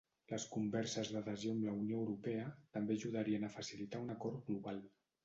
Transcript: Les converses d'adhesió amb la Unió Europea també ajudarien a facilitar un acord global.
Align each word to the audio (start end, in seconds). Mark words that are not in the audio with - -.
Les 0.29 0.45
converses 0.53 1.11
d'adhesió 1.15 1.51
amb 1.55 1.65
la 1.67 1.73
Unió 1.81 1.99
Europea 2.05 2.47
també 2.79 2.97
ajudarien 2.97 3.47
a 3.49 3.53
facilitar 3.59 4.03
un 4.07 4.15
acord 4.15 4.41
global. 4.49 4.81